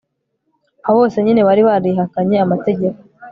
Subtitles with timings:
[0.85, 2.99] abo bose nyine bari barihakanye amategeko